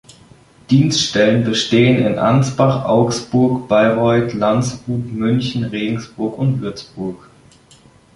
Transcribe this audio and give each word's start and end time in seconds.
Dienststellen 0.71 1.43
bestehen 1.43 2.03
in 2.03 2.17
Ansbach, 2.17 2.85
Augsburg, 2.85 3.67
Bayreuth, 3.67 4.33
Landshut, 4.33 4.87
München, 5.13 5.63
Regensburg 5.65 6.39
und 6.39 6.59
Würzburg. 6.59 7.29